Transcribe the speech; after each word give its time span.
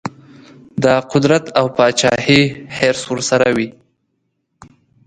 د 0.83 0.85
قدرت 1.11 1.45
او 1.59 1.65
پاچهي 1.77 2.41
حرص 2.77 3.03
ورسره 3.11 3.47
وي. 3.55 3.67